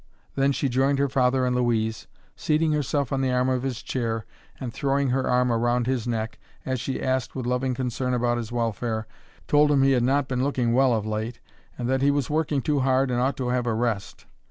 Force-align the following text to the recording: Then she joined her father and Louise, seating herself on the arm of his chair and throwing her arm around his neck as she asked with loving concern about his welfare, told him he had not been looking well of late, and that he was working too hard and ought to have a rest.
Then 0.33 0.51
she 0.51 0.67
joined 0.67 0.97
her 0.97 1.09
father 1.09 1.45
and 1.45 1.55
Louise, 1.55 2.07
seating 2.35 2.71
herself 2.71 3.13
on 3.13 3.21
the 3.21 3.31
arm 3.31 3.49
of 3.49 3.61
his 3.61 3.83
chair 3.83 4.25
and 4.59 4.73
throwing 4.73 5.11
her 5.11 5.29
arm 5.29 5.51
around 5.51 5.85
his 5.85 6.07
neck 6.07 6.39
as 6.65 6.79
she 6.81 6.99
asked 7.03 7.35
with 7.35 7.45
loving 7.45 7.75
concern 7.75 8.15
about 8.15 8.37
his 8.37 8.51
welfare, 8.51 9.05
told 9.47 9.69
him 9.71 9.83
he 9.83 9.91
had 9.91 10.01
not 10.01 10.27
been 10.27 10.43
looking 10.43 10.73
well 10.73 10.91
of 10.95 11.05
late, 11.05 11.39
and 11.77 11.87
that 11.87 12.01
he 12.01 12.09
was 12.09 12.31
working 12.31 12.63
too 12.63 12.79
hard 12.79 13.11
and 13.11 13.21
ought 13.21 13.37
to 13.37 13.49
have 13.49 13.67
a 13.67 13.75
rest. 13.75 14.25